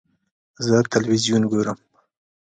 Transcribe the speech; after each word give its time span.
زه 0.65 0.75
تلویزیون 0.91 1.43
ګورم. 1.51 1.79